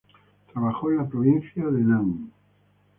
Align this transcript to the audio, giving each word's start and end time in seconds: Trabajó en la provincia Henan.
Trabajó 0.51 0.89
en 0.89 0.97
la 0.97 1.07
provincia 1.07 1.61
Henan. 1.61 2.31